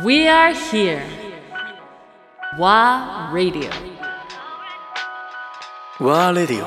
[0.00, 1.02] We are here.
[2.58, 3.70] WA Radio.
[6.00, 6.66] ワーレディオ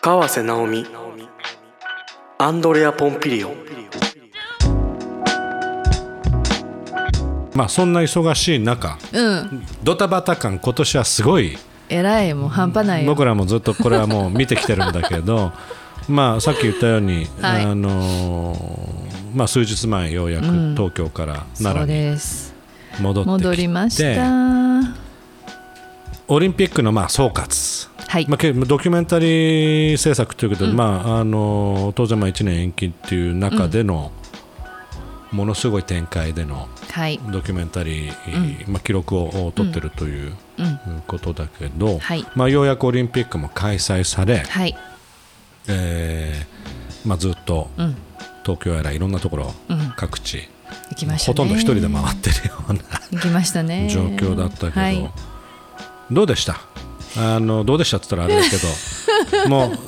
[0.00, 0.86] 川瀬直美。
[2.38, 3.54] アンドレア・ポンピリオ
[7.54, 9.64] まあそんな忙しい中うん。
[9.82, 11.56] ドタバタ感今年はすごい
[11.88, 13.10] えらいもう半端ないよ。
[13.10, 15.52] 僕らもずっとこれはもう見てきてるんだけど
[16.08, 17.64] まあさっき言ったように、はい。
[17.64, 19.01] あのー
[19.34, 20.74] まあ、数日前ようやくうん。
[20.74, 22.54] 東京から奈良にです。
[23.00, 24.20] 戻ってきて、戻りました。
[24.22, 24.94] は
[26.28, 27.88] オリンピックのまあ総括、
[28.20, 28.26] い。
[28.28, 30.76] まあ、けドキュメンタリー制作ということで、うん。
[30.76, 34.12] まああのー当然まあ1年延期っていう中での、
[35.30, 37.18] ものすごい展開でのはい。
[37.30, 41.02] ドキュメンタリー、まあ、記録を取ってるといううん。
[41.06, 42.26] ことだけど、はい。
[42.34, 44.76] まあ、ようやくオリンピックも開催され、はい。
[45.68, 47.96] えーまあ、ずっとうん
[48.44, 49.92] 東京やらいろんなところ、うん。
[49.96, 50.48] 各地、
[50.90, 51.34] 行きましたね。
[51.34, 52.80] ほとんど一人で回ってるような
[53.12, 53.88] 行きましたね。
[53.90, 55.10] 状況だったけど、はい。
[56.10, 56.60] どうでした？
[57.16, 59.48] あのどうでしたって言ったらあれだけど。
[59.48, 59.78] もう、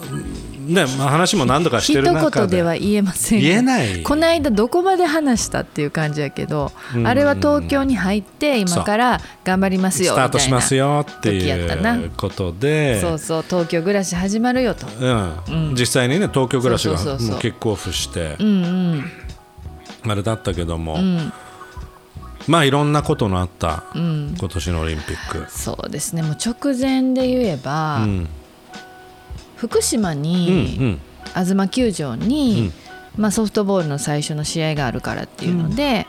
[0.65, 2.41] ねまあ、話も何度かして一る中で。
[2.41, 4.03] 言では言えませんが言えない。
[4.03, 7.07] この間どこまで話したっていう感じやけど、うん。
[7.07, 13.01] あれは東京に入って今から頑張りますよスタートしますよよっていうことで。
[13.01, 14.87] そうそう東京暮らし始まるよと。
[14.87, 15.69] うん。
[15.71, 15.75] うん。
[15.75, 18.65] 実際にね東京暮らしがもうキックオフしてうん
[20.05, 20.11] うん。
[20.11, 21.33] あれだったけども、うん。
[22.47, 24.35] まあいろんなことのあったうん。
[24.39, 25.51] 今年のオリンピック。
[25.51, 26.23] そうですね。
[26.23, 28.29] もう直前で言えば、うん
[29.57, 30.99] 福島うんに、
[31.35, 32.73] 東球場に、
[33.17, 36.07] まあ、ソフトボールの最初の試合があるからっていうので、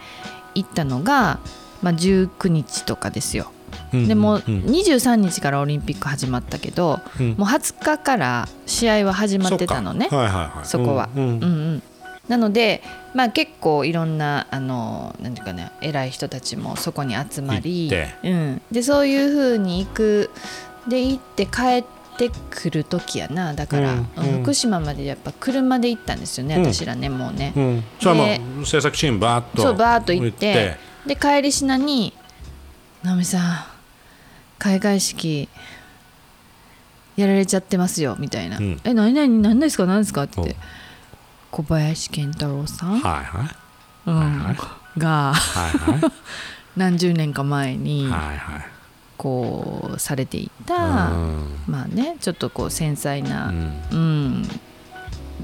[0.55, 1.39] 行ったのが、
[1.81, 3.51] まあ、19日とかですよ。
[3.93, 7.29] うんでもうん23日からオリンピック始まったけど、うん。
[7.37, 11.09] もう20日から試合は始まってたのねはいはいはい、そこは。
[11.15, 11.43] うんうんうん。
[11.43, 11.83] うん
[12.27, 12.81] なので、
[13.13, 17.91] まあ、結構いろんなあのなんていうかね偉い人たちもそこに集まり
[18.23, 20.31] うん、でそういうふうに行く
[20.87, 21.83] で行って帰っ
[22.17, 24.43] てくる時やなだから、うんうん。
[24.43, 26.73] 福島までやっぱ車で行ったんですよね、うん。
[26.73, 27.53] 私らねもうね。
[27.55, 32.13] うん、それはでもう制作チームバーッとそうバーッと行ってで帰りしなに
[33.03, 33.63] 「直美さん
[34.57, 35.49] 開会式
[37.15, 40.55] やられちゃってますよ」みたいな「うんえ何何何ですか何ですか?」って。
[41.51, 43.55] 小林健太郎さん、はいはい。
[44.07, 44.43] うん。
[44.43, 44.57] はい。
[44.99, 46.11] がはいはい。
[46.75, 48.74] 何十年か前にはいはい
[49.17, 51.59] こうされていた、うん。
[51.67, 53.81] まあねちょっとこう繊細な、うん。
[53.91, 54.49] うん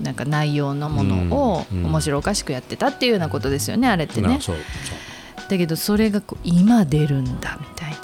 [0.04, 4.40] なんか内容のものを面白おかしくやってたっていうようなことですよねあれってね。
[5.50, 7.98] だけどそれがこう今出るんだみたいな。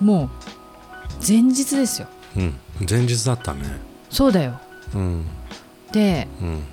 [0.00, 0.28] もう
[1.26, 2.08] 前日ですよ。
[2.34, 2.54] そう、うん、
[2.88, 3.60] 前日だったね。
[4.10, 4.60] そうだよ。
[4.94, 5.24] うん。
[5.92, 6.64] でうん。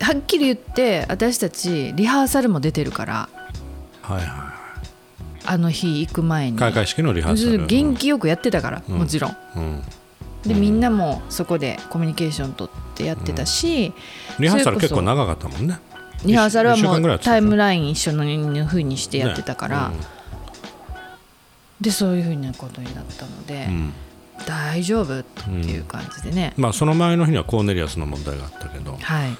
[0.00, 3.28] はっきり言って私たちリハーサルも出てるから。
[4.02, 4.54] はいは
[5.46, 6.56] あの日行く前に。
[6.56, 8.98] い開会式のリハーサル元気よくやってたから、うん。
[8.98, 9.36] もちろん。
[9.56, 9.82] うん。
[10.42, 13.92] でみんなもそこでコミュニケーション取ってやってたし、
[14.38, 15.78] リハーサル結構長かったもんね。
[16.24, 19.96] リハーサルはもうタイムライン一緒の風にしてやってたから、ね。
[21.80, 23.92] でそういう風なことになったので、うん。
[24.46, 28.96] 大丈夫っていう感じでね、まあその前の日にはコーネリアスの問題があったけど。
[29.00, 29.36] はい。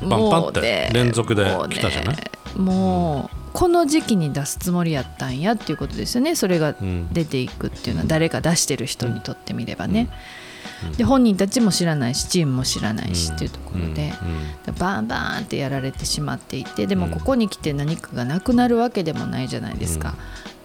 [0.00, 2.16] パンパンって連続で来たじゃない？
[2.58, 6.36] もうこの時期に出すつもりやったんやっていうことですよね。
[6.36, 7.08] それがうん。
[7.10, 10.10] 出ていくっていうのは誰か出してる人にとってみればね、
[10.98, 14.12] で本人たちも知らないしチームも知らないしっていうところで、
[14.78, 20.16] バンバンってやられてしまっていてでもここに来て何かがなくなるわけでもないじゃないですか、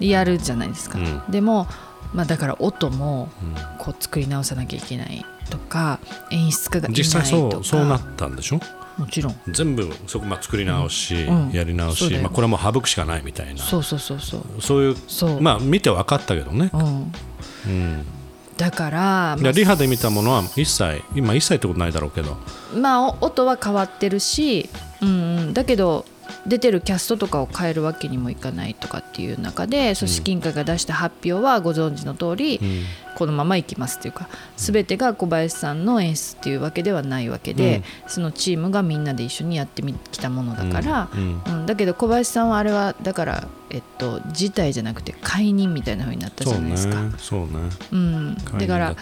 [0.02, 1.22] やるじゃないですか、うん。
[1.31, 1.68] でも、
[2.13, 3.56] まあ、だから音もうん。
[3.78, 7.19] こう作り直さなきゃいけないとか演出家がいないとか。
[7.19, 8.59] 実際そうそうなったんでしょ？
[8.97, 9.35] もちろん。
[9.47, 11.52] 全部そこまあ作り直し、うん。
[11.52, 13.62] やり直し、まあ、これはもう省くしかないみたいな。
[13.62, 14.62] そうそうそうそう。
[14.62, 17.13] そういうそう、まあ見て分かったけどね、うん、
[17.66, 18.06] うん、
[18.57, 22.38] だから、いやリハで見たものは一切今一切ってことないだろうけど。
[22.76, 24.70] まあお音は変わってるし、
[25.02, 26.05] うんうん、だけど
[26.46, 32.59] 出てるキャストとかを変えるわけにもいかないとかっていう中で組織委員会が出した発表はご存知の通り、ん
[33.22, 34.28] このままいきますっていうか
[34.58, 41.66] 全てが小林さんの演出っていうわけではないわけで、そのチームがみんなで一緒にやってきたものだから、うんうん。
[41.68, 46.96] だけど小林さんはあれはだから、えっと、辞退じゃなくて解任みたいな風になったじゃないですか。
[47.20, 47.47] そうね
[47.91, 48.96] うん、だから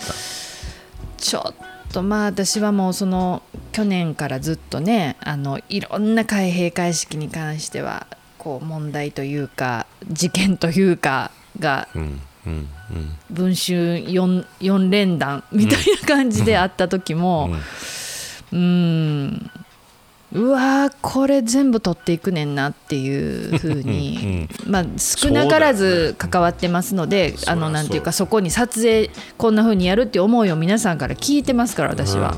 [1.15, 1.53] ちょっ
[1.93, 8.05] とまあ私はもうその去年からずっとねあのいろんな開閉会式に関しては
[8.37, 12.21] こう問題というか事件というかがうんうん
[13.29, 17.19] 文春 4, 4連弾みたいな感じであった時うん。
[17.19, 17.49] も
[18.51, 19.51] うーん。
[20.31, 32.37] うわーこれ全部取っていくねんなっていうふうに、 まあ、少なからず関わってますので、あのなんていうかそこに撮影こんなふうにやるって思いを皆さんから聞いてますから私は。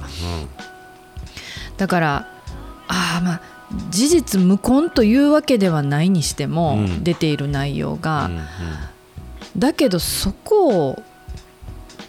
[1.78, 2.28] だから
[2.88, 3.42] ああまあ
[3.90, 7.04] 事実無根というわけではないにしても、うん。
[7.04, 8.30] 出ている内容が、
[9.57, 11.03] だけどそこを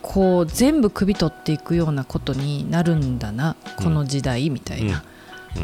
[0.00, 5.02] こう全部首取っていくようなことになるんだなこの時代みたいな。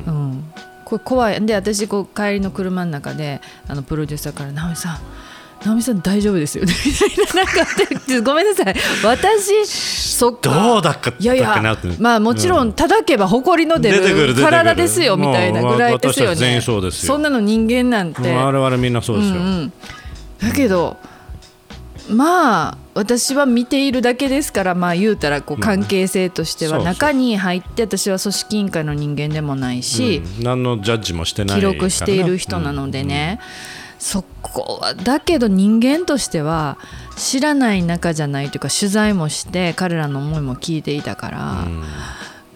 [0.06, 0.44] うん。
[0.84, 1.44] これ怖い。
[1.44, 4.98] で私こう帰りの車の中であのプロデューサーから「直美さん
[5.64, 8.74] 直美さん大丈夫ですよね」みたいななんかってごめんなさい。
[9.04, 10.50] 私そっか。
[10.50, 11.60] どうだっかいやいや
[11.98, 17.14] まあもちろん叩けば埃の出る体ですよみたいなぐらいですよもう私たち全ね員そうですよ。
[17.14, 18.32] そんなの人間なんて。
[18.34, 19.72] 我々みんなそうですよ、うんうん。
[20.40, 20.96] だけど
[22.08, 30.44] まあ私は見ているだけですからまあ言うたらこう関係性としては中に入って私は組織委員会の人間でもないし、うん。
[30.44, 33.40] 何のジャッジもしてない記録している人なのでね、
[33.98, 36.78] そこはだけど人間としては
[37.16, 41.82] 知らない仲じゃないというか取材もして彼らの思いも聞いていたから、うん。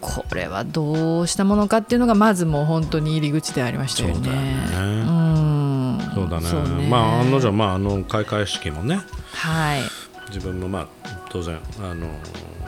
[0.01, 4.15] これはどうしたものかっていうのがまずもう本当に入り口でありましたよね。
[4.15, 4.51] そうだよね。
[4.99, 5.99] うん。
[6.13, 6.81] そうだね。
[6.81, 6.87] ね。
[6.89, 8.99] まあ案の定、まあ、あの開会式もね
[9.33, 9.81] はい。
[10.29, 12.07] 自分もまあ当然あの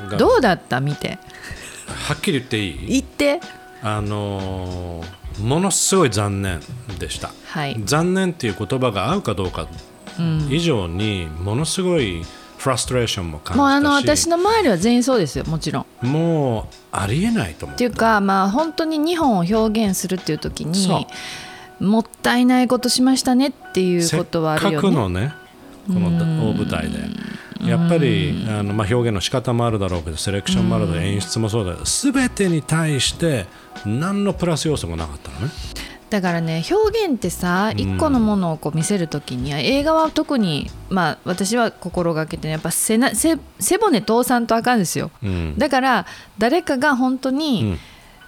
[0.10, 0.82] がどうだった？
[0.82, 1.18] 見て。
[1.88, 2.88] はっきり言っていい？
[2.88, 3.40] 言って。
[3.84, 5.04] あの
[5.40, 6.60] ものすごい残念
[6.98, 7.80] でした、はい。
[7.86, 9.68] 残念っていう言葉が合うかどうか
[10.50, 12.24] 以上にものすごい
[12.58, 15.84] フラストレーションも感じたしもうあの私の周りは全員そうですよもちろん。
[15.84, 21.08] っもうありえないと思うていうかまあ本当に日本を表現するっていう時そに
[21.80, 24.96] もったいないことしましたねっていうことはあるよせっかくね。
[24.96, 25.34] のね
[25.88, 27.00] この大舞台で。
[27.66, 33.46] やっぱりあの、まあ、表現の仕方もあるだろうけどセレクションもあるだろう演出もそうだけど全てに対して
[33.86, 35.52] 何のプラス要素もなかったのね。
[36.10, 37.80] だからね表現ってさうん。
[37.80, 45.10] 一個のものをこう見せる時には映画は特にまあ私は心がけてねやっぱ背な背背骨通さんとあかんですよ。
[45.24, 45.58] うん。
[45.58, 46.06] だから
[46.38, 47.80] 誰かが本当うにん。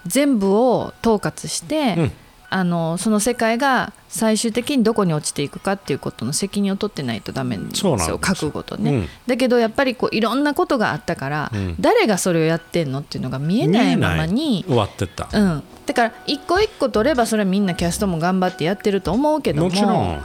[0.05, 2.11] 全部を統括して、うん
[2.49, 8.09] あのその世界が最終的にどこに落ちていくかっていうことの責任を取ってないとダメなんですそうなんです。
[8.09, 9.07] よ覚悟とね、うん。
[9.27, 11.75] だけどやっぱりこういろんなことがあったから、うん。
[11.79, 20.21] 誰がそれをやってんのっていうのが見えないままに終わってった、うん、だから一個一個取ればそれはみんなキャストも頑張ってやってると思うけどももちろん。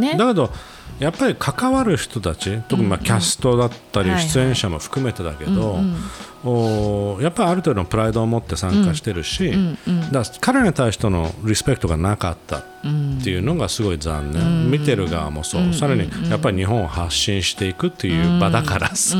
[0.00, 0.16] ね。
[0.16, 0.50] だけど
[0.98, 5.78] やっぱり関わる人たち特にまあキャストだったり出演者も含めてだけど、
[6.44, 9.52] おやっぱりある程度のプライドを持って参加してるし、
[10.10, 18.94] だ彼に対してのリスペクトがなかったうんっていうのがすごい残念、見てる側もそう、さらにやっぱり日本を発信していくっていう場だから。
[18.94, 19.16] さ、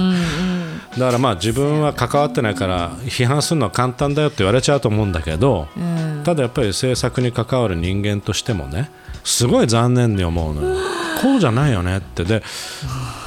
[0.92, 6.22] だからまあ自分は関わってないから批判するのは簡単だよって言われちゃうと思うんだけど、うん。
[6.26, 8.90] ただやっぱり制作に関わる人間としてもね
[9.22, 10.76] すごい残念に思うのよ
[11.20, 12.24] こうじゃないよねって。
[12.24, 12.42] で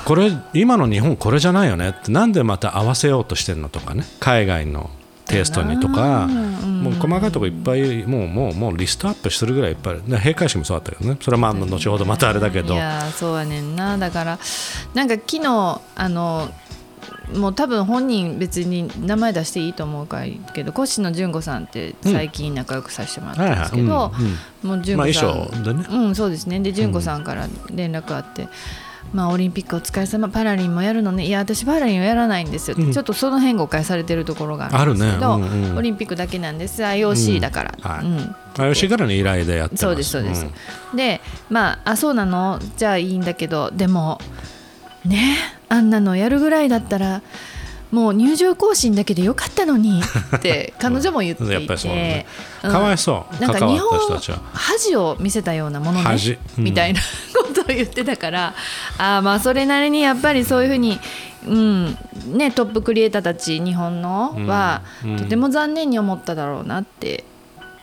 [0.06, 2.12] これ今の日本これじゃないよねって。
[2.12, 4.04] なんでまた合わせようとしてるのとかね。
[4.20, 4.90] 海外の
[5.26, 6.28] テイストにとか。
[6.28, 10.00] もう細かいとこいっぱいもうもうもうリストアップするぐらいいっぱい。
[10.00, 11.18] 閉会式もそうだったけどね。
[11.22, 12.74] それはまあ後ほどまたあれだけど。
[12.74, 13.98] いやーそうやねんな。
[13.98, 14.40] だから
[14.94, 16.50] なんか昨日あの
[17.36, 24.12] もう多分本人別に名前出していいと思うからいいけど越野純子さんって最近仲良くさせてもらったんですけど、
[24.64, 25.86] もう純まあ子さん、ね。
[25.90, 26.60] うんそうですね。
[26.60, 28.48] で純子さんから連絡あって、
[29.14, 31.26] まあ、オリンピックお疲れ様パラリンもやるのね。
[31.26, 32.78] いや私パラリンはやらないんですよ。
[32.80, 32.92] うん。
[32.92, 35.48] ちょっとその辺誤解されてるところがあるんですけど、ね。
[35.48, 35.78] うんうん。
[35.78, 36.82] オリンピックだけなんです。
[36.84, 38.06] IOC だから、はい。
[38.06, 38.36] うん。
[38.58, 39.82] あ吉からの依頼でやってます。
[39.82, 40.96] そうですそうです、ん。
[40.96, 42.60] でまああそうなの？
[42.78, 44.20] じゃあいいんだけどでも
[45.06, 45.38] ね？
[45.70, 47.22] あんなのやるぐらいだったら
[47.92, 50.02] もう入場行進だけでよかったのに
[50.38, 51.54] って彼女も言っていて。
[51.54, 52.26] やっぱりそうだね。
[52.64, 52.72] うん。
[52.72, 53.42] かわいそう。
[53.42, 54.00] なんか日本
[54.54, 56.38] 恥を見せたようなものね恥。
[56.58, 56.64] うん。
[56.64, 57.02] みたいな
[57.34, 58.54] ことを言ってたから
[58.98, 61.00] あーまあそれなりにやっぱりそういうふうに、
[61.48, 61.98] うん
[62.28, 65.18] ね、トップクリエイターたち日本のは、うん。
[65.18, 67.24] とても残念に思っただろうなって、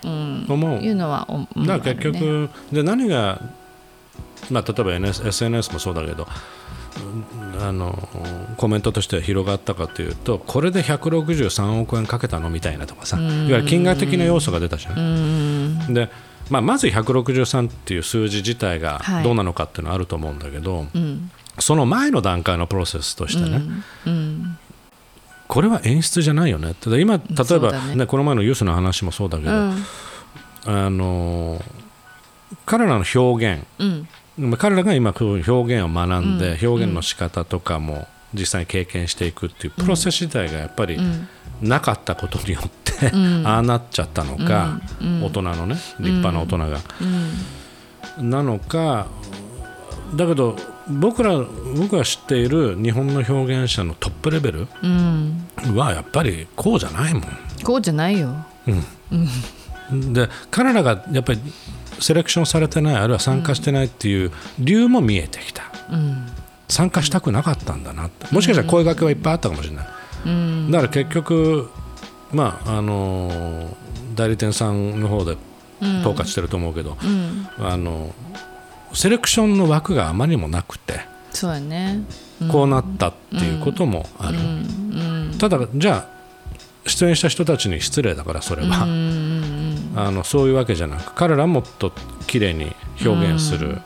[0.05, 0.81] うん、思う。
[0.81, 1.67] いうのは思う。
[1.67, 3.41] だから結局、で何が、
[4.51, 6.56] まあ、例えば NS SNS もそうだけどうん
[7.61, 8.09] あの
[8.57, 14.99] コメントとしては広がったかというとこれで163億円かけたのみたいなとかさいわゆる金額的な要素が出たじゃん。
[14.99, 15.01] う
[15.91, 16.11] んで
[16.51, 19.25] まあ、まず163っていう数字自体がはい。
[19.25, 21.31] どうなのかっていうのはあると思うんだけど、うん。
[21.59, 23.63] その前の段階のプロセスとしてね、
[24.07, 24.59] うん。
[25.49, 26.73] これは演出じゃないよね。
[26.73, 27.23] ってで今例
[27.57, 27.97] えば、ね。
[27.97, 29.85] ねこの前のユースの話もそうだけど、うん。
[30.67, 31.61] あの
[32.65, 33.91] 彼らの表現うん。
[33.91, 34.09] まあ
[34.59, 41.29] 彼らが今こういう表現を学んで、表現の仕方とかも実際に経験していくっていうプロセス自体がやっぱり、うん。
[41.63, 43.11] なかったことによって、
[43.47, 44.79] ああなっちゃったのか、
[45.23, 46.81] 大人のね立派な大人が、
[48.19, 49.07] なのか
[50.15, 50.57] だけど
[50.89, 51.39] 僕ら
[51.77, 55.47] 僕が知っている日本の表現者のトップレベルうん。
[55.75, 57.23] はやっぱりこうじゃないもん。
[57.65, 58.35] こうじゃないよ。
[59.91, 61.41] で彼らがやっぱり
[62.01, 66.27] セレクションされてないあるいは参加してないっていう理由も見えてきた、うん
[66.69, 69.87] 参加したくなかったんだなもしかしたら声掛けはいっぱいあったかもしれない、
[70.27, 70.71] うん。
[70.73, 71.71] だから結局
[72.33, 73.87] まああのー
[74.17, 75.37] 代理店さんの方で
[76.01, 77.49] 統括してると思うけど、うん。
[77.59, 78.13] あの
[78.95, 81.01] セレクションの枠があまりにもなくて、
[81.31, 82.01] そうやね。
[82.51, 85.37] こうなったっていうこともある、うん。
[85.39, 89.66] ただじゃあ出演した人たちに失礼だからそれは、うん
[89.97, 91.91] あのそういうわけじゃなく彼らはもっと
[92.27, 92.75] 綺麗に
[93.05, 93.79] 表現する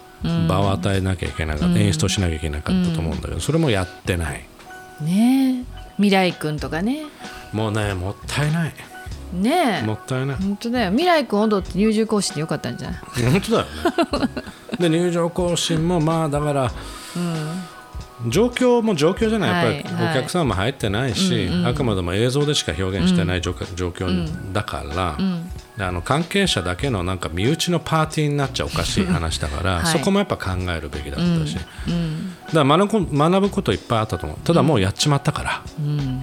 [0.48, 4.44] 場を与えなきゃいけなかった、演出をしなきゃいけなかったと思うんだけどそれもやってない。
[5.00, 5.80] ねえ。
[5.96, 7.04] 未来くんとかね。
[7.52, 8.72] もうねもったいない。
[9.32, 9.86] ねえ。
[9.86, 10.36] もったいない。
[10.36, 10.90] 本当だよ。
[10.90, 13.00] 未来くん踊って入場行進でよかったんじゃない？
[13.30, 14.30] 本当だよね。
[14.80, 16.72] で入場行進もまあだから
[18.28, 19.74] 状況も状況じゃない。
[19.74, 20.10] やっぱりはい。
[20.10, 25.24] お客さんも入ってないし、あくまでも映像でしか表現してない状,、状況だから、で
[25.84, 29.87] あの関係者だけのなんか身内のパーティーになっちゃおかしい話だから、はい。
[29.87, 31.68] そこもやっぱ考えるべきだったし、だか
[32.52, 34.38] ら学ぶこといっぱいあったと思う。
[34.44, 35.62] ただもうやっちまったから、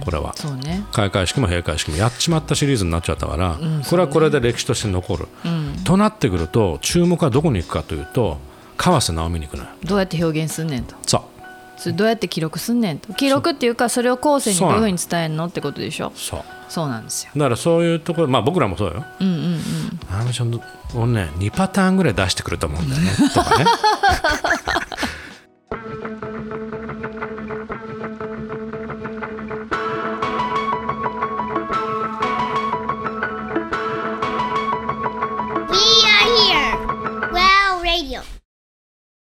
[0.04, 0.34] これは。
[0.64, 0.84] ね。
[0.92, 5.28] 開会式も閉会式もやっちまったシリーズになっちゃったから、これはこれで歴史として残る、
[5.84, 8.38] となってくると注目はどこに行くかというと
[8.76, 9.70] 川瀬直美に行くのよ。
[9.84, 10.94] どうやって表現すんねんと。
[11.06, 11.22] そう
[11.78, 13.12] それどうやって記録すんねんと。
[13.14, 16.12] 記録っていうかそれを後世にどういうふうに伝えるのってことでしょ。
[16.14, 16.40] そう。
[16.68, 17.32] そうなんですよ。
[17.34, 19.04] だからそういうところまあ僕らもそうよ。
[19.20, 19.60] うんうんうん。
[20.10, 20.60] あのちゃんと
[20.94, 23.64] 俺ね2パターンぐらい出してくると思うんだよねとかね